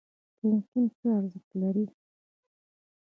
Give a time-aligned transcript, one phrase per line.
[0.37, 1.85] پوهنتون څه ارزښت لري؟